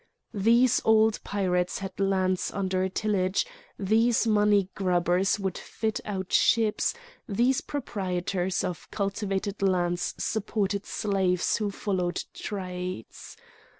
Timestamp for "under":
2.51-2.89